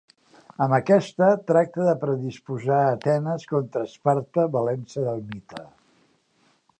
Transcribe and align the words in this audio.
Amb 0.65 0.75
aquesta, 0.77 1.27
tracta 1.51 1.85
de 1.89 1.93
predisposar 2.05 2.79
Atenes 2.95 3.47
contra 3.53 3.85
Esparta 3.91 4.49
valent-se 4.59 5.05
del 5.09 5.25
mite. 5.31 5.63